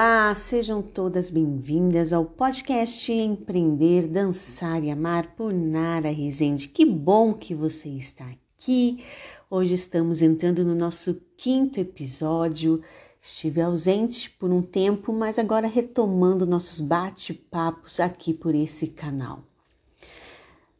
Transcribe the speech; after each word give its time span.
Olá, 0.00 0.32
sejam 0.32 0.80
todas 0.80 1.28
bem-vindas 1.28 2.12
ao 2.12 2.24
podcast 2.24 3.12
Empreender, 3.12 4.06
Dançar 4.06 4.84
e 4.84 4.92
Amar 4.92 5.34
por 5.34 5.52
Nara 5.52 6.08
Rezende. 6.08 6.68
Que 6.68 6.86
bom 6.86 7.34
que 7.34 7.52
você 7.52 7.88
está 7.88 8.24
aqui. 8.30 9.04
Hoje 9.50 9.74
estamos 9.74 10.22
entrando 10.22 10.64
no 10.64 10.76
nosso 10.76 11.20
quinto 11.36 11.80
episódio. 11.80 12.80
Estive 13.20 13.60
ausente 13.60 14.30
por 14.30 14.52
um 14.52 14.62
tempo, 14.62 15.12
mas 15.12 15.36
agora 15.36 15.66
retomando 15.66 16.46
nossos 16.46 16.80
bate-papos 16.80 17.98
aqui 17.98 18.32
por 18.32 18.54
esse 18.54 18.86
canal. 18.86 19.42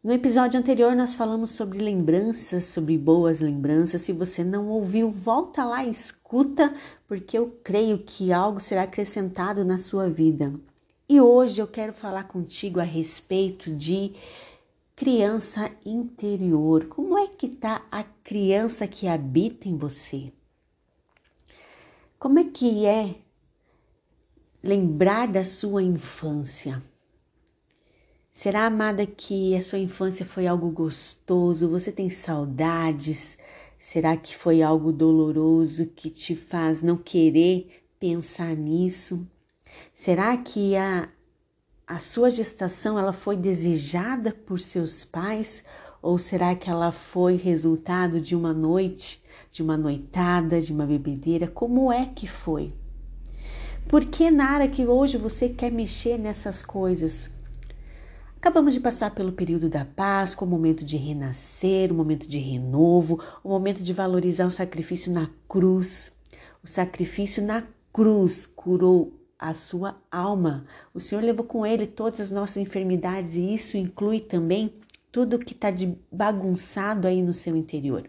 No 0.01 0.12
episódio 0.12 0.61
anterior 0.61 0.95
nós 0.95 1.16
falamos 1.16 1.51
sobre 1.51 1.80
lembranças, 1.80 2.65
sobre 2.65 2.97
boas 2.97 3.41
lembranças. 3.41 4.02
Se 4.02 4.12
você 4.12 4.45
não 4.45 4.69
ouviu, 4.69 5.11
volta 5.11 5.65
lá 5.65 5.84
escuta, 5.84 6.73
porque 7.09 7.37
eu 7.37 7.59
creio 7.65 7.98
que 7.98 8.33
algo 8.33 8.61
será 8.61 8.84
acrescentado 8.84 9.65
na 9.65 9.77
sua 9.77 10.09
vida. 10.09 10.55
E 11.09 11.21
hoje 11.21 11.60
eu 11.60 11.66
quero 11.66 11.93
falar 11.93 12.29
contigo 12.29 12.79
a 12.79 12.85
respeito 12.85 13.74
de 13.74 14.15
criança 14.95 15.69
interior. 15.85 16.87
Como 16.87 17.19
é 17.19 17.26
que 17.26 17.46
está 17.46 17.85
a 17.91 18.04
criança 18.04 18.87
que 18.87 19.09
habita 19.09 19.69
em 19.69 19.76
você? 19.76 20.32
Como 22.21 22.38
é 22.38 22.45
que 22.45 22.87
é 22.87 23.16
lembrar 24.63 25.26
da 25.26 25.43
sua 25.43 25.82
infância? 25.82 26.80
Será, 28.41 28.67
amada, 28.67 29.05
que 29.05 29.57
a 29.57 29.61
sua 29.61 29.81
infância 29.81 30.25
foi 30.25 30.47
algo 30.47 30.71
gostoso? 30.71 31.69
Você 31.71 31.91
tem 31.91 32.09
saudades? 32.09 33.37
Será 33.81 34.17
que 34.17 34.37
foi 34.37 34.63
algo 34.63 34.93
doloroso 34.93 35.87
que 35.87 36.09
te 36.09 36.37
faz 36.37 36.81
não 36.81 36.97
querer 36.97 37.83
pensar 37.99 38.55
nisso? 38.55 39.27
Será 39.93 40.37
que 40.37 40.77
a, 40.77 41.09
a 41.85 41.99
sua 41.99 42.31
gestação 42.31 42.97
ela 42.97 43.13
foi 43.13 43.37
desejada 43.37 44.31
por 44.31 44.61
seus 44.61 45.05
pais 45.05 45.65
ou 46.01 46.16
será 46.16 46.55
que 46.55 46.71
ela 46.71 46.93
foi 46.93 47.35
resultado 47.35 48.21
de 48.21 48.37
uma 48.37 48.55
noite, 48.55 49.21
de 49.51 49.65
uma 49.65 49.77
noitada, 49.77 50.61
de 50.61 50.73
uma 50.73 50.87
bebedeira? 50.87 51.49
Como 51.49 51.93
é 51.93 52.07
que 52.07 52.29
foi? 52.29 52.73
Por 53.89 54.05
que, 54.05 54.31
Nara, 54.31 54.69
que 54.69 54.87
hoje 54.87 55.19
você 55.19 55.49
quer 55.49 55.73
mexer 55.73 56.16
nessas 56.16 56.65
coisas? 56.65 57.37
Acabamos 58.41 58.73
de 58.73 58.79
passar 58.79 59.13
pelo 59.17 59.33
período 59.33 59.69
da 59.69 59.85
Páscoa, 59.85 60.47
o 60.47 60.51
momento 60.51 60.85
de 60.85 60.97
renascer, 60.97 61.91
o 61.91 61.95
momento 61.95 62.25
de 62.29 62.39
renovo, 62.39 63.21
o 63.43 63.49
momento 63.49 63.83
de 63.83 63.93
valorizar 63.93 64.47
o 64.47 64.50
sacrifício 64.50 65.12
na 65.12 65.28
cruz. 65.49 66.17
O 66.62 66.66
sacrifício 66.69 67.44
na 67.44 67.66
cruz 67.93 68.47
curou 68.47 69.12
a 69.37 69.53
sua 69.55 70.00
alma. 70.09 70.65
O 70.94 71.00
Senhor 71.00 71.21
levou 71.21 71.44
com 71.44 71.66
ele 71.66 71.84
todas 71.84 72.21
as 72.21 72.31
nossas 72.31 72.59
enfermidades 72.59 73.34
e 73.34 73.55
isso 73.55 73.77
inclui 73.77 74.21
também 74.21 74.72
tudo 75.11 75.41
que 75.41 75.53
está 75.53 75.69
bagunçado 76.10 77.09
aí 77.09 77.21
no 77.21 77.34
seu 77.34 77.56
interior. 77.56 78.09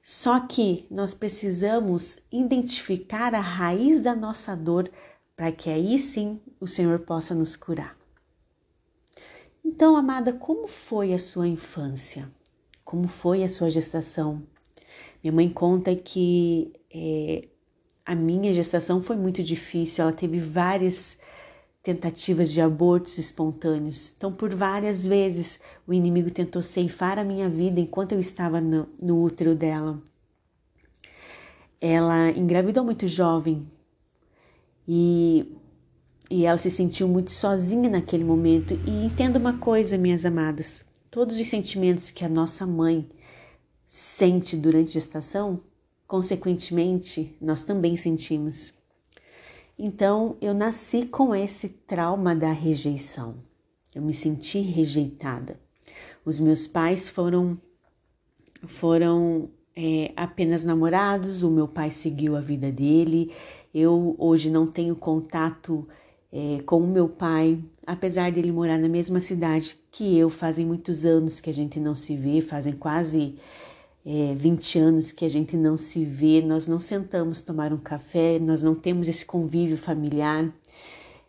Só 0.00 0.38
que 0.46 0.86
nós 0.88 1.12
precisamos 1.12 2.18
identificar 2.30 3.34
a 3.34 3.40
raiz 3.40 4.00
da 4.00 4.14
nossa 4.14 4.54
dor 4.54 4.88
para 5.34 5.50
que 5.50 5.68
aí 5.68 5.98
sim 5.98 6.40
o 6.60 6.68
Senhor 6.68 7.00
possa 7.00 7.34
nos 7.34 7.56
curar. 7.56 7.99
Então, 9.72 9.96
amada, 9.96 10.32
como 10.32 10.66
foi 10.66 11.14
a 11.14 11.18
sua 11.18 11.46
infância? 11.46 12.28
Como 12.84 13.06
foi 13.06 13.44
a 13.44 13.48
sua 13.48 13.70
gestação? 13.70 14.42
Minha 15.22 15.32
mãe 15.32 15.48
conta 15.48 15.94
que 15.94 16.72
é, 16.92 17.46
a 18.04 18.16
minha 18.16 18.52
gestação 18.52 19.00
foi 19.00 19.14
muito 19.14 19.44
difícil, 19.44 20.02
ela 20.02 20.12
teve 20.12 20.40
várias 20.40 21.20
tentativas 21.84 22.50
de 22.50 22.60
abortos 22.60 23.16
espontâneos. 23.16 24.12
Então, 24.16 24.32
por 24.32 24.52
várias 24.52 25.06
vezes, 25.06 25.60
o 25.86 25.94
inimigo 25.94 26.32
tentou 26.32 26.62
ceifar 26.62 27.16
a 27.16 27.24
minha 27.24 27.48
vida 27.48 27.78
enquanto 27.78 28.10
eu 28.10 28.18
estava 28.18 28.60
no, 28.60 28.88
no 29.00 29.22
útero 29.22 29.54
dela. 29.54 30.02
Ela 31.80 32.30
engravidou 32.30 32.84
muito 32.84 33.06
jovem 33.06 33.70
e 34.86 35.56
e 36.30 36.46
ela 36.46 36.56
se 36.56 36.70
sentiu 36.70 37.08
muito 37.08 37.32
sozinha 37.32 37.90
naquele 37.90 38.22
momento. 38.22 38.78
E 38.86 39.04
entenda 39.04 39.38
uma 39.38 39.58
coisa, 39.58 39.98
minhas 39.98 40.24
amadas: 40.24 40.84
todos 41.10 41.38
os 41.38 41.48
sentimentos 41.48 42.10
que 42.10 42.24
a 42.24 42.28
nossa 42.28 42.64
mãe 42.66 43.10
sente 43.86 44.56
durante 44.56 44.90
a 44.90 44.92
gestação, 44.92 45.60
consequentemente, 46.06 47.36
nós 47.40 47.64
também 47.64 47.96
sentimos. 47.96 48.72
Então, 49.76 50.36
eu 50.40 50.54
nasci 50.54 51.06
com 51.06 51.34
esse 51.34 51.68
trauma 51.70 52.36
da 52.36 52.52
rejeição. 52.52 53.36
Eu 53.92 54.02
me 54.02 54.12
senti 54.12 54.60
rejeitada. 54.60 55.58
Os 56.24 56.38
meus 56.38 56.66
pais 56.66 57.08
foram 57.08 57.58
foram 58.66 59.50
é, 59.74 60.12
apenas 60.14 60.62
namorados. 60.64 61.42
O 61.42 61.50
meu 61.50 61.66
pai 61.66 61.90
seguiu 61.90 62.36
a 62.36 62.40
vida 62.40 62.70
dele. 62.70 63.34
Eu 63.74 64.14
hoje 64.18 64.50
não 64.50 64.66
tenho 64.66 64.94
contato 64.94 65.88
é, 66.32 66.62
com 66.64 66.78
o 66.78 66.86
meu 66.86 67.08
pai, 67.08 67.58
apesar 67.86 68.30
de 68.30 68.38
ele 68.38 68.52
morar 68.52 68.78
na 68.78 68.88
mesma 68.88 69.20
cidade 69.20 69.78
que 69.90 70.18
eu, 70.18 70.30
fazem 70.30 70.64
muitos 70.64 71.04
anos 71.04 71.40
que 71.40 71.50
a 71.50 71.54
gente 71.54 71.80
não 71.80 71.94
se 71.94 72.16
vê, 72.16 72.40
fazem 72.40 72.72
quase 72.72 73.34
é, 74.04 74.34
20 74.34 74.78
anos 74.78 75.12
que 75.12 75.24
a 75.24 75.28
gente 75.28 75.56
não 75.56 75.76
se 75.76 76.04
vê, 76.04 76.40
nós 76.40 76.66
não 76.66 76.78
sentamos 76.78 77.42
tomar 77.42 77.72
um 77.72 77.78
café, 77.78 78.38
nós 78.38 78.62
não 78.62 78.74
temos 78.74 79.08
esse 79.08 79.24
convívio 79.24 79.76
familiar. 79.76 80.52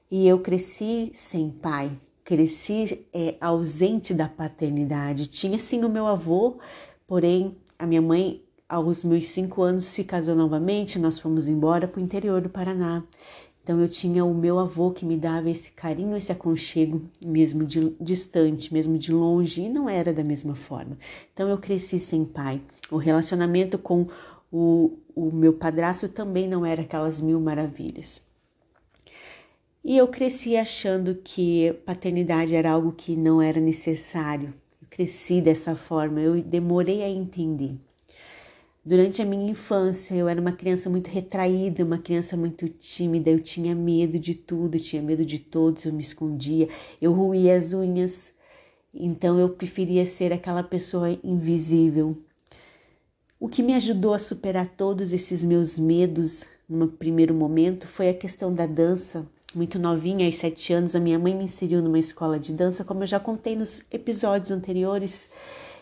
E 0.10 0.28
eu 0.28 0.40
cresci 0.40 1.10
sem 1.14 1.50
pai, 1.50 1.92
cresci 2.24 3.06
é, 3.14 3.36
ausente 3.42 4.14
da 4.14 4.28
paternidade. 4.28 5.28
Tinha 5.28 5.58
sim 5.58 5.84
o 5.84 5.90
meu 5.90 6.06
avô, 6.06 6.58
porém 7.08 7.56
a 7.80 7.88
minha 7.88 8.02
mãe, 8.02 8.42
aos 8.68 9.04
meus 9.04 9.28
cinco 9.28 9.62
anos, 9.64 9.86
se 9.86 10.04
casou 10.04 10.36
novamente. 10.36 11.00
Nós 11.00 11.18
fomos 11.18 11.48
embora 11.48 11.88
para 11.88 12.00
o 12.00 12.04
interior 12.04 12.42
do 12.42 12.50
Paraná. 12.50 13.04
Então 13.64 13.80
eu 13.80 13.88
tinha 13.88 14.26
o 14.26 14.34
meu 14.34 14.58
avô 14.58 14.92
que 14.92 15.06
me 15.06 15.16
dava 15.16 15.50
esse 15.50 15.72
carinho, 15.72 16.18
esse 16.18 16.32
aconchego, 16.32 17.02
mesmo 17.24 17.64
de 17.64 17.96
distante, 18.02 18.74
mesmo 18.74 18.98
de 18.98 19.12
longe, 19.12 19.62
e 19.62 19.70
não 19.70 19.88
era 19.88 20.12
da 20.12 20.24
mesma 20.24 20.56
forma. 20.56 20.98
Então 21.32 21.48
eu 21.48 21.58
cresci 21.58 22.00
sem 22.00 22.26
pai. 22.26 22.60
O 22.90 22.98
relacionamento 22.98 23.78
com 23.78 24.08
o, 24.52 24.98
o 25.16 25.32
meu 25.32 25.54
padrasto 25.54 26.10
também 26.10 26.48
não 26.48 26.66
era 26.66 26.82
aquelas 26.82 27.22
mil 27.22 27.40
maravilhas. 27.40 28.22
E 29.84 29.98
eu 29.98 30.08
cresci 30.08 30.58
achando 30.58 31.16
que 31.16 31.74
paternidade 31.86 32.56
era 32.56 32.72
algo 32.72 32.92
que 32.92 33.16
não 33.16 33.42
era 33.42 33.60
necessário. 33.60 34.54
Eu 34.82 34.88
cresci 34.90 35.40
dessa 35.40 35.76
forma, 35.76 36.20
eu 36.20 36.42
demorei 36.42 37.04
a 37.04 37.10
entender. 37.10 37.76
Durante 38.84 39.22
a 39.22 39.26
minha 39.26 39.52
infância, 39.52 40.16
eu 40.16 40.28
era 40.28 40.42
uma 40.42 40.54
criança 40.54 40.90
muito 40.90 41.08
retraída, 41.08 41.86
uma 41.86 42.00
criança 42.00 42.36
muito 42.36 42.68
tímida, 42.68 43.30
eu 43.30 43.40
tinha 43.40 43.76
medo 43.76 44.18
de 44.18 44.34
tudo, 44.34 44.76
eu 44.76 44.82
tinha 44.82 45.04
medo 45.04 45.24
de 45.24 45.38
todos, 45.38 45.86
eu 45.86 45.94
me 45.94 46.02
escondia, 46.02 46.68
eu 47.00 47.14
ruía 47.14 47.56
as 47.56 47.74
unhas, 47.74 48.34
então 48.92 49.40
eu 49.40 49.50
preferia 49.50 50.04
ser 50.04 50.34
aquela 50.34 50.64
pessoa 50.64 51.12
invisível. 51.24 52.18
O 53.40 53.48
que 53.48 53.62
me 53.62 53.76
ajudou 53.76 54.16
a 54.16 54.20
superar 54.20 54.68
todos 54.76 55.14
esses 55.14 55.44
meus 55.44 55.78
medos 55.78 56.44
no 56.68 56.88
primeiro 56.88 57.36
momento 57.36 57.86
foi 57.86 58.10
a 58.10 58.14
questão 58.16 58.52
da 58.52 58.66
dança. 58.66 59.30
Muito 59.54 59.78
novinha, 59.78 60.26
aos 60.26 60.38
sete 60.38 60.74
anos, 60.74 60.96
a 60.96 61.00
minha 61.00 61.20
mãe 61.20 61.36
me 61.36 61.44
inseriu 61.44 61.84
numa 61.84 62.00
escola 62.00 62.40
de 62.40 62.52
dança, 62.52 62.84
como 62.84 63.04
eu 63.04 63.08
já 63.08 63.20
contei 63.20 63.56
nos 63.56 63.84
episódios 63.92 64.50
anteriores. 64.50 65.30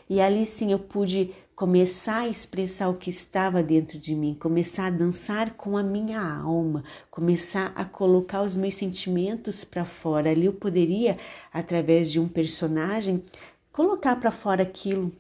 E 0.10 0.20
ali 0.20 0.46
sim 0.46 0.72
eu 0.72 0.80
pude 0.80 1.32
começar 1.56 2.22
a 2.22 2.28
expressar 2.28 2.90
o 2.90 2.98
que 2.98 3.10
estava 3.10 3.62
dentro 3.62 4.00
de 4.00 4.16
mim, 4.16 4.34
começar 4.34 4.88
a 4.88 4.90
dançar 4.90 5.54
com 5.56 5.78
a 5.78 5.84
minha 5.84 6.20
alma, 6.20 6.84
começar 7.12 7.72
a 7.76 7.86
colocar 7.86 8.42
os 8.42 8.56
meus 8.56 8.74
sentimentos 8.76 9.64
para 9.64 9.86
fora. 9.86 10.32
Ali 10.32 10.46
eu 10.46 10.54
poderia, 10.54 11.18
através 11.54 12.12
de 12.12 12.20
um 12.20 12.28
personagem, 12.28 13.24
colocar 13.72 14.16
para 14.16 14.32
fora 14.32 14.64
aquilo 14.64 15.12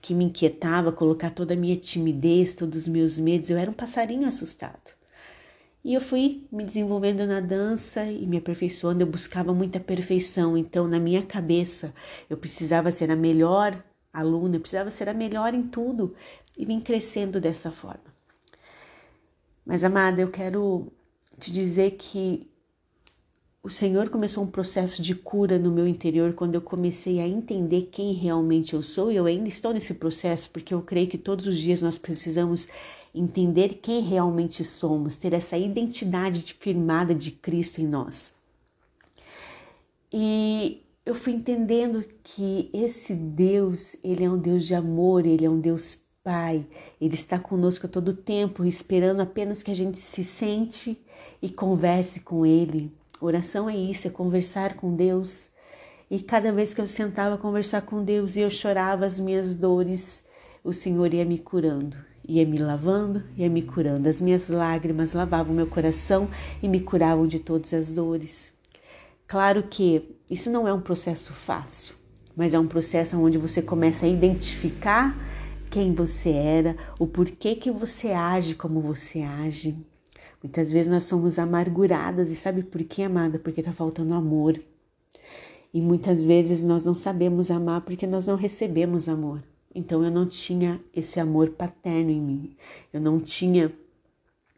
que 0.00 0.14
me 0.14 0.26
inquietava, 0.26 0.92
colocar 0.92 1.30
toda 1.30 1.54
a 1.54 1.56
minha 1.56 1.76
timidez, 1.76 2.54
todos 2.54 2.82
os 2.82 2.88
meus 2.88 3.18
medos. 3.18 3.50
Eu 3.50 3.58
era 3.58 3.70
um 3.70 3.74
passarinho 3.74 4.28
assustado. 4.28 4.99
E 5.82 5.94
eu 5.94 6.00
fui 6.00 6.46
me 6.52 6.62
desenvolvendo 6.62 7.26
na 7.26 7.40
dança 7.40 8.04
e 8.04 8.26
me 8.26 8.36
aperfeiçoando. 8.36 9.02
Eu 9.02 9.06
buscava 9.06 9.54
muita 9.54 9.80
perfeição, 9.80 10.56
então 10.56 10.86
na 10.86 11.00
minha 11.00 11.22
cabeça 11.24 11.94
eu 12.28 12.36
precisava 12.36 12.90
ser 12.90 13.10
a 13.10 13.16
melhor 13.16 13.82
aluna, 14.12 14.56
eu 14.56 14.60
precisava 14.60 14.90
ser 14.90 15.08
a 15.08 15.14
melhor 15.14 15.54
em 15.54 15.62
tudo 15.62 16.14
e 16.56 16.66
vim 16.66 16.80
crescendo 16.80 17.40
dessa 17.40 17.70
forma. 17.70 18.04
Mas 19.64 19.84
amada, 19.84 20.20
eu 20.20 20.30
quero 20.30 20.92
te 21.38 21.52
dizer 21.52 21.92
que 21.92 22.49
o 23.62 23.68
Senhor 23.68 24.08
começou 24.08 24.42
um 24.42 24.50
processo 24.50 25.02
de 25.02 25.14
cura 25.14 25.58
no 25.58 25.70
meu 25.70 25.86
interior 25.86 26.32
quando 26.32 26.54
eu 26.54 26.62
comecei 26.62 27.20
a 27.20 27.28
entender 27.28 27.90
quem 27.92 28.14
realmente 28.14 28.72
eu 28.72 28.82
sou 28.82 29.12
e 29.12 29.16
eu 29.16 29.26
ainda 29.26 29.50
estou 29.50 29.74
nesse 29.74 29.94
processo 29.94 30.48
porque 30.50 30.72
eu 30.72 30.80
creio 30.80 31.08
que 31.08 31.18
todos 31.18 31.46
os 31.46 31.58
dias 31.58 31.82
nós 31.82 31.98
precisamos 31.98 32.68
entender 33.14 33.80
quem 33.82 34.00
realmente 34.00 34.64
somos, 34.64 35.16
ter 35.16 35.34
essa 35.34 35.58
identidade 35.58 36.56
firmada 36.58 37.14
de 37.14 37.32
Cristo 37.32 37.82
em 37.82 37.86
nós. 37.86 38.32
E 40.10 40.82
eu 41.04 41.14
fui 41.14 41.34
entendendo 41.34 42.02
que 42.22 42.70
esse 42.72 43.14
Deus, 43.14 43.94
ele 44.02 44.24
é 44.24 44.30
um 44.30 44.38
Deus 44.38 44.66
de 44.66 44.74
amor, 44.74 45.26
ele 45.26 45.44
é 45.44 45.50
um 45.50 45.60
Deus 45.60 45.98
Pai, 46.22 46.66
ele 47.00 47.14
está 47.14 47.38
conosco 47.38 47.86
a 47.86 47.88
todo 47.88 48.14
tempo, 48.14 48.64
esperando 48.64 49.20
apenas 49.20 49.62
que 49.62 49.70
a 49.70 49.74
gente 49.74 49.98
se 49.98 50.22
sente 50.22 50.98
e 51.40 51.48
converse 51.48 52.20
com 52.20 52.44
ele. 52.44 52.92
Oração 53.20 53.68
é 53.68 53.76
isso, 53.76 54.08
é 54.08 54.10
conversar 54.10 54.74
com 54.76 54.96
Deus. 54.96 55.50
E 56.10 56.20
cada 56.20 56.50
vez 56.52 56.72
que 56.72 56.80
eu 56.80 56.86
sentava 56.86 57.34
a 57.34 57.38
conversar 57.38 57.82
com 57.82 58.02
Deus 58.02 58.34
e 58.34 58.40
eu 58.40 58.48
chorava 58.48 59.04
as 59.04 59.20
minhas 59.20 59.54
dores, 59.54 60.24
o 60.64 60.72
Senhor 60.72 61.12
ia 61.12 61.24
me 61.24 61.38
curando, 61.38 61.98
ia 62.26 62.46
me 62.46 62.56
lavando, 62.56 63.22
ia 63.36 63.50
me 63.50 63.60
curando. 63.60 64.08
As 64.08 64.22
minhas 64.22 64.48
lágrimas 64.48 65.12
lavavam 65.12 65.54
meu 65.54 65.66
coração 65.66 66.30
e 66.62 66.68
me 66.68 66.80
curavam 66.80 67.26
de 67.26 67.38
todas 67.38 67.74
as 67.74 67.92
dores. 67.92 68.54
Claro 69.26 69.64
que 69.64 70.16
isso 70.30 70.50
não 70.50 70.66
é 70.66 70.72
um 70.72 70.80
processo 70.80 71.34
fácil, 71.34 71.94
mas 72.34 72.54
é 72.54 72.58
um 72.58 72.66
processo 72.66 73.20
onde 73.20 73.36
você 73.36 73.60
começa 73.60 74.06
a 74.06 74.08
identificar 74.08 75.14
quem 75.68 75.94
você 75.94 76.30
era, 76.30 76.74
o 76.98 77.06
porquê 77.06 77.54
que 77.54 77.70
você 77.70 78.12
age 78.12 78.54
como 78.54 78.80
você 78.80 79.20
age. 79.20 79.76
Muitas 80.42 80.72
vezes 80.72 80.90
nós 80.90 81.04
somos 81.04 81.38
amarguradas 81.38 82.30
e 82.30 82.36
sabe 82.36 82.62
por 82.62 82.82
quê, 82.84 83.02
amada? 83.02 83.38
Porque 83.38 83.60
está 83.60 83.72
faltando 83.72 84.14
amor. 84.14 84.60
E 85.72 85.80
muitas 85.80 86.24
vezes 86.24 86.62
nós 86.62 86.84
não 86.84 86.94
sabemos 86.94 87.50
amar 87.50 87.82
porque 87.82 88.06
nós 88.06 88.26
não 88.26 88.36
recebemos 88.36 89.08
amor. 89.08 89.42
Então 89.74 90.02
eu 90.02 90.10
não 90.10 90.26
tinha 90.26 90.80
esse 90.94 91.20
amor 91.20 91.50
paterno 91.50 92.10
em 92.10 92.20
mim. 92.20 92.56
Eu 92.92 93.00
não 93.00 93.20
tinha 93.20 93.72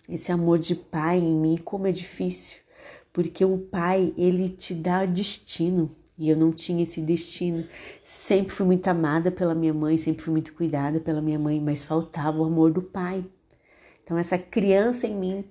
esse 0.09 0.33
amor 0.33 0.59
de 0.59 0.75
pai 0.75 1.19
em 1.19 1.35
mim. 1.35 1.59
Como 1.63 1.87
é 1.87 1.93
difícil 1.93 2.63
porque 3.13 3.45
o 3.45 3.59
pai, 3.59 4.13
ele 4.17 4.49
te 4.49 4.75
dá 4.75 5.05
destino, 5.05 5.91
e 6.17 6.31
eu 6.31 6.37
não 6.37 6.51
tinha 6.51 6.83
esse 6.83 7.01
destino. 7.01 7.67
Sempre 8.03 8.53
fui 8.53 8.67
muito 8.67 8.87
amada 8.89 9.31
pela 9.31 9.55
minha 9.55 9.75
mãe, 9.75 9.99
sempre 9.99 10.23
fui 10.23 10.33
muito 10.33 10.55
cuidada 10.55 11.01
pela 11.01 11.21
minha 11.21 11.39
mãe, 11.39 11.61
mas 11.61 11.85
faltava 11.85 12.39
o 12.39 12.45
amor 12.45 12.73
do 12.73 12.83
pai. 12.83 13.25
Então 14.05 14.19
essa 14.19 14.39
criança 14.39 15.07
em 15.07 15.15
mim 15.15 15.45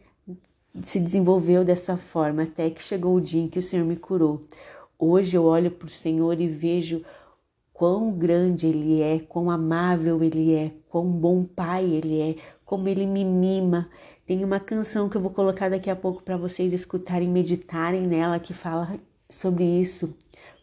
se 0.82 1.00
desenvolveu 1.00 1.66
dessa 1.66 1.98
forma 1.98 2.44
até 2.44 2.70
que 2.70 2.84
chegou 2.84 3.16
o 3.16 3.22
dia 3.22 3.42
em 3.42 3.48
que 3.48 3.60
o 3.60 3.64
Senhor 3.64 3.86
me 3.86 3.96
curou. 3.96 4.42
Hoje 4.98 5.36
eu 5.36 5.44
olho 5.44 5.72
para 5.72 5.88
o 5.88 5.90
Senhor 5.90 6.40
e 6.40 6.48
vejo 6.48 7.04
quão 7.74 8.12
grande 8.12 8.68
Ele 8.68 9.02
é, 9.02 9.20
quão 9.20 9.50
amável 9.50 10.24
Ele 10.24 10.54
é, 10.54 10.72
quão 10.88 11.10
bom 11.12 11.44
Pai 11.44 11.84
Ele 11.86 12.22
é, 12.22 12.36
como 12.64 12.88
Ele 12.88 13.06
me 13.06 13.26
mima. 13.26 13.90
Tem 14.26 14.44
uma 14.46 14.60
canção 14.60 15.10
que 15.10 15.18
eu 15.18 15.22
vou 15.22 15.32
colocar 15.32 15.70
daqui 15.70 15.90
a 15.90 15.96
pouco 15.96 16.22
para 16.22 16.38
vocês 16.38 16.72
escutarem, 16.72 17.28
meditarem 17.28 18.06
nela, 18.06 18.40
que 18.40 18.54
fala 18.54 19.00
sobre 19.32 19.64
isso 19.64 20.16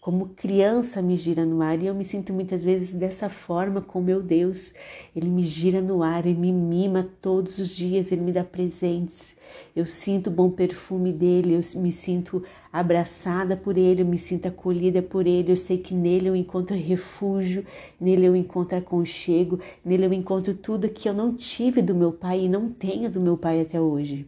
como 0.08 0.30
criança 0.30 1.02
me 1.02 1.16
gira 1.16 1.44
no 1.44 1.60
ar 1.60 1.82
e 1.82 1.86
eu 1.86 1.94
me 1.94 2.02
sinto 2.02 2.32
muitas 2.32 2.64
vezes 2.64 2.94
dessa 2.94 3.28
forma 3.28 3.82
com 3.82 4.00
meu 4.00 4.22
Deus. 4.22 4.72
Ele 5.14 5.28
me 5.28 5.42
gira 5.42 5.82
no 5.82 6.02
ar, 6.02 6.24
ele 6.24 6.38
me 6.38 6.50
mima 6.50 7.06
todos 7.20 7.58
os 7.58 7.76
dias, 7.76 8.10
ele 8.10 8.22
me 8.22 8.32
dá 8.32 8.42
presentes. 8.42 9.36
Eu 9.76 9.84
sinto 9.84 10.28
o 10.28 10.30
bom 10.30 10.50
perfume 10.50 11.12
dele, 11.12 11.54
eu 11.54 11.80
me 11.82 11.92
sinto 11.92 12.42
abraçada 12.72 13.54
por 13.54 13.76
ele, 13.76 14.00
eu 14.00 14.06
me 14.06 14.16
sinto 14.16 14.46
acolhida 14.46 15.02
por 15.02 15.26
ele. 15.26 15.52
Eu 15.52 15.56
sei 15.58 15.76
que 15.76 15.92
nele 15.92 16.28
eu 16.28 16.34
encontro 16.34 16.74
refúgio, 16.74 17.66
nele 18.00 18.24
eu 18.24 18.34
encontro 18.34 18.78
aconchego, 18.78 19.60
nele 19.84 20.06
eu 20.06 20.12
encontro 20.14 20.54
tudo 20.54 20.88
que 20.88 21.06
eu 21.06 21.12
não 21.12 21.34
tive 21.34 21.82
do 21.82 21.94
meu 21.94 22.12
pai 22.12 22.44
e 22.44 22.48
não 22.48 22.70
tenho 22.70 23.10
do 23.10 23.20
meu 23.20 23.36
pai 23.36 23.60
até 23.60 23.78
hoje. 23.78 24.26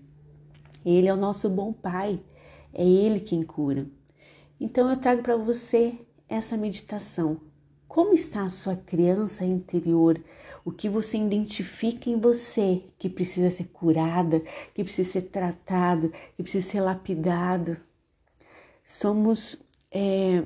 Ele 0.84 1.08
é 1.08 1.14
o 1.14 1.16
nosso 1.16 1.48
bom 1.48 1.72
pai, 1.72 2.20
é 2.74 2.84
ele 2.84 3.20
quem 3.20 3.42
cura. 3.42 3.86
Então 4.60 4.90
eu 4.90 4.96
trago 4.98 5.22
para 5.22 5.36
você 5.36 5.98
essa 6.28 6.54
meditação. 6.54 7.40
Como 7.88 8.12
está 8.12 8.44
a 8.44 8.50
sua 8.50 8.76
criança 8.76 9.44
interior? 9.44 10.22
O 10.64 10.70
que 10.70 10.86
você 10.88 11.16
identifica 11.16 12.10
em 12.10 12.20
você 12.20 12.84
que 12.98 13.08
precisa 13.08 13.50
ser 13.50 13.68
curada, 13.72 14.40
que 14.74 14.84
precisa 14.84 15.10
ser 15.10 15.22
tratado, 15.22 16.12
que 16.36 16.42
precisa 16.42 16.68
ser 16.68 16.80
lapidado? 16.82 17.78
Somos 18.84 19.62
é, 19.90 20.44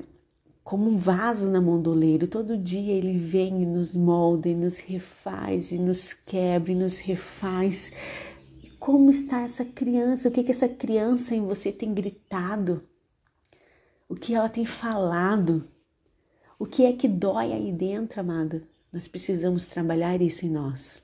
como 0.63 0.89
um 0.89 0.97
vaso 0.97 1.51
na 1.51 1.59
mão 1.61 1.79
do 1.81 1.91
oleiro. 1.91 2.25
Todo 2.25 2.57
dia 2.57 2.93
ele 2.93 3.17
vem 3.17 3.63
e 3.63 3.65
nos 3.65 3.93
molda, 3.93 4.47
e 4.47 4.55
nos 4.55 4.77
refaz, 4.77 5.73
e 5.73 5.77
nos 5.77 6.13
quebra, 6.13 6.71
e 6.71 6.75
nos 6.75 6.97
refaz. 6.97 7.91
E 8.63 8.69
como 8.69 9.11
está 9.11 9.41
essa 9.41 9.65
criança? 9.65 10.29
O 10.29 10.31
que, 10.31 10.43
que 10.43 10.51
essa 10.51 10.69
criança 10.69 11.35
em 11.35 11.45
você 11.45 11.71
tem 11.71 11.93
gritado? 11.93 12.81
O 14.07 14.15
que 14.15 14.35
ela 14.35 14.49
tem 14.49 14.65
falado, 14.65 15.67
o 16.59 16.65
que 16.65 16.85
é 16.85 16.93
que 16.93 17.07
dói 17.07 17.51
aí 17.51 17.71
dentro, 17.71 18.19
amada. 18.19 18.61
Nós 18.93 19.07
precisamos 19.07 19.65
trabalhar 19.65 20.21
isso 20.21 20.45
em 20.45 20.49
nós. 20.49 21.03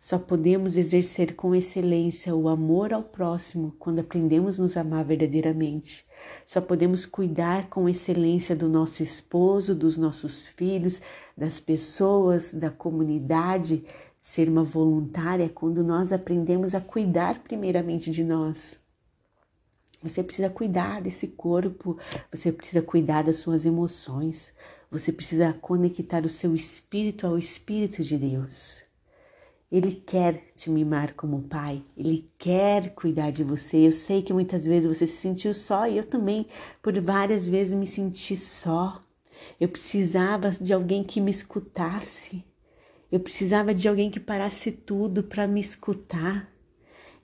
Só 0.00 0.18
podemos 0.18 0.76
exercer 0.76 1.34
com 1.34 1.54
excelência 1.54 2.34
o 2.34 2.48
amor 2.48 2.92
ao 2.92 3.02
próximo 3.02 3.74
quando 3.78 3.98
aprendemos 3.98 4.60
a 4.60 4.62
nos 4.62 4.76
amar 4.76 5.04
verdadeiramente. 5.04 6.06
Só 6.46 6.60
podemos 6.60 7.04
cuidar 7.04 7.68
com 7.68 7.88
excelência 7.88 8.54
do 8.54 8.68
nosso 8.68 9.02
esposo, 9.02 9.74
dos 9.74 9.96
nossos 9.96 10.46
filhos, 10.46 11.00
das 11.36 11.58
pessoas, 11.58 12.54
da 12.54 12.70
comunidade, 12.70 13.84
ser 14.20 14.48
uma 14.48 14.62
voluntária 14.62 15.48
quando 15.48 15.82
nós 15.82 16.12
aprendemos 16.12 16.74
a 16.74 16.80
cuidar 16.80 17.42
primeiramente 17.42 18.10
de 18.10 18.22
nós. 18.22 18.83
Você 20.04 20.22
precisa 20.22 20.50
cuidar 20.50 21.00
desse 21.00 21.28
corpo, 21.28 21.96
você 22.30 22.52
precisa 22.52 22.82
cuidar 22.82 23.24
das 23.24 23.38
suas 23.38 23.64
emoções, 23.64 24.52
você 24.90 25.10
precisa 25.10 25.54
conectar 25.54 26.26
o 26.26 26.28
seu 26.28 26.54
espírito 26.54 27.26
ao 27.26 27.38
Espírito 27.38 28.02
de 28.02 28.18
Deus. 28.18 28.84
Ele 29.72 29.92
quer 29.92 30.52
te 30.54 30.68
mimar 30.68 31.14
como 31.14 31.44
pai, 31.44 31.82
ele 31.96 32.30
quer 32.38 32.94
cuidar 32.94 33.30
de 33.30 33.42
você. 33.42 33.78
Eu 33.78 33.92
sei 33.92 34.20
que 34.20 34.34
muitas 34.34 34.66
vezes 34.66 34.86
você 34.86 35.06
se 35.06 35.16
sentiu 35.16 35.54
só 35.54 35.88
e 35.88 35.96
eu 35.96 36.04
também, 36.04 36.46
por 36.82 37.00
várias 37.00 37.48
vezes, 37.48 37.72
me 37.72 37.86
senti 37.86 38.36
só. 38.36 39.00
Eu 39.58 39.70
precisava 39.70 40.50
de 40.50 40.74
alguém 40.74 41.02
que 41.02 41.18
me 41.18 41.30
escutasse, 41.30 42.44
eu 43.10 43.20
precisava 43.20 43.72
de 43.72 43.88
alguém 43.88 44.10
que 44.10 44.20
parasse 44.20 44.70
tudo 44.70 45.22
para 45.22 45.48
me 45.48 45.62
escutar. 45.62 46.53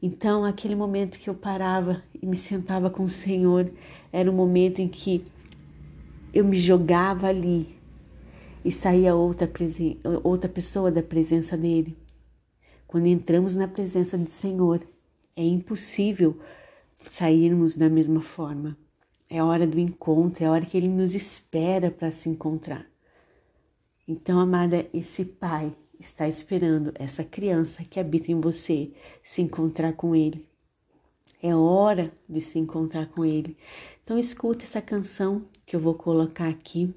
Então, 0.02 0.44
aquele 0.44 0.74
momento 0.74 1.18
que 1.18 1.28
eu 1.28 1.34
parava 1.34 2.02
e 2.20 2.26
me 2.26 2.36
sentava 2.36 2.88
com 2.88 3.04
o 3.04 3.10
Senhor, 3.10 3.70
era 4.10 4.30
um 4.30 4.34
momento 4.34 4.80
em 4.80 4.88
que 4.88 5.26
eu 6.32 6.44
me 6.44 6.58
jogava 6.58 7.26
ali 7.26 7.78
e 8.64 8.72
saía 8.72 9.14
outra, 9.14 9.50
outra 10.24 10.48
pessoa 10.48 10.90
da 10.90 11.02
presença 11.02 11.56
dele. 11.56 11.96
Quando 12.86 13.06
entramos 13.06 13.56
na 13.56 13.68
presença 13.68 14.16
do 14.16 14.28
Senhor, 14.28 14.80
é 15.36 15.42
impossível 15.42 16.38
sairmos 16.96 17.76
da 17.76 17.88
mesma 17.88 18.20
forma. 18.20 18.76
É 19.28 19.42
hora 19.42 19.66
do 19.66 19.78
encontro, 19.78 20.44
é 20.44 20.50
hora 20.50 20.64
que 20.64 20.76
ele 20.76 20.88
nos 20.88 21.14
espera 21.14 21.90
para 21.90 22.10
se 22.10 22.28
encontrar. 22.28 22.86
Então, 24.08 24.40
amada, 24.40 24.86
esse 24.92 25.24
Pai 25.24 25.72
está 26.00 26.26
esperando 26.26 26.92
essa 26.94 27.22
criança 27.22 27.84
que 27.84 28.00
habita 28.00 28.32
em 28.32 28.40
você 28.40 28.90
se 29.22 29.42
encontrar 29.42 29.92
com 29.92 30.16
ele. 30.16 30.48
É 31.42 31.54
hora 31.54 32.10
de 32.28 32.40
se 32.40 32.58
encontrar 32.58 33.06
com 33.08 33.24
ele. 33.24 33.56
Então 34.02 34.18
escuta 34.18 34.64
essa 34.64 34.80
canção 34.80 35.46
que 35.66 35.76
eu 35.76 35.80
vou 35.80 35.94
colocar 35.94 36.48
aqui, 36.48 36.94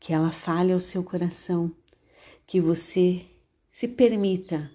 que 0.00 0.12
ela 0.12 0.32
fale 0.32 0.72
ao 0.72 0.80
seu 0.80 1.02
coração, 1.04 1.70
que 2.46 2.60
você 2.60 3.24
se 3.70 3.86
permita 3.86 4.70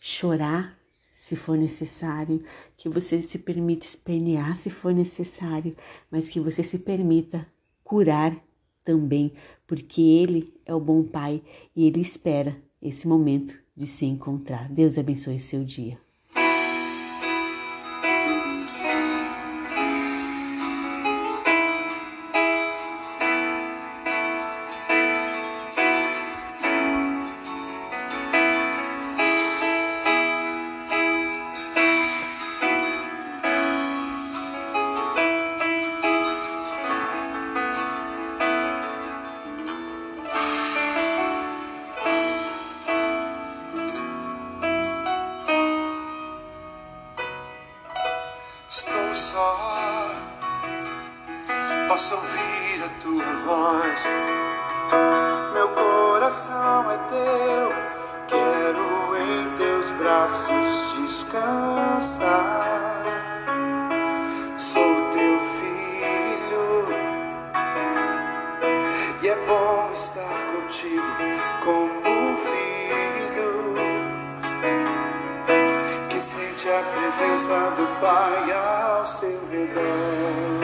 chorar 0.00 0.78
se 1.10 1.34
for 1.34 1.58
necessário, 1.58 2.42
que 2.76 2.88
você 2.88 3.20
se 3.20 3.40
permita 3.40 3.84
espernear 3.84 4.56
se 4.56 4.70
for 4.70 4.94
necessário, 4.94 5.74
mas 6.10 6.28
que 6.28 6.38
você 6.38 6.62
se 6.62 6.78
permita 6.78 7.46
curar 7.82 8.36
também, 8.84 9.32
porque 9.66 10.00
ele 10.00 10.54
é 10.64 10.72
o 10.72 10.80
bom 10.80 11.02
pai 11.02 11.42
e 11.74 11.86
ele 11.86 12.00
espera 12.00 12.56
esse 12.80 13.06
momento 13.06 13.58
de 13.76 13.86
se 13.86 14.06
encontrar. 14.06 14.68
Deus 14.68 14.98
abençoe 14.98 15.38
seu 15.38 15.64
dia. 15.64 15.98
Estou 48.70 49.14
só, 49.14 50.14
posso 51.88 52.16
ouvir 52.16 52.84
a 52.84 52.88
tua 53.00 53.24
voz. 53.46 54.02
Meu 55.54 55.70
coração 55.70 56.90
é 56.90 56.98
teu, 57.08 57.70
quero 58.28 59.16
em 59.16 59.50
teus 59.54 59.90
braços 59.92 60.98
descansar. 61.00 63.04
Sou 64.58 65.10
teu 65.12 65.40
filho 65.40 66.84
e 69.22 69.28
é 69.28 69.36
bom 69.46 69.90
estar 69.94 70.46
contigo 70.52 71.38
presença 77.18 77.70
do 77.76 78.00
Pai 78.00 78.52
ao 78.52 79.04
seu 79.04 79.40
redor. 79.50 80.57